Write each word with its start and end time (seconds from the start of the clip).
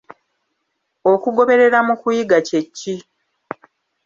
Okugoberera 1.11 1.79
mu 1.87 1.93
kuyiga 2.01 2.37
kye 2.47 2.61
ki? 2.77 2.95